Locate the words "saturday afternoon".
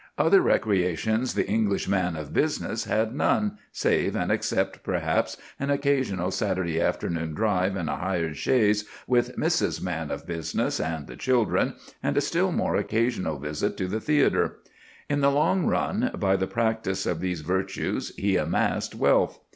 6.31-7.35